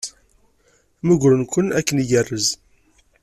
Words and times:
Mmugren-ken 1.03 1.67
akken 1.79 2.01
igerrez. 2.03 2.47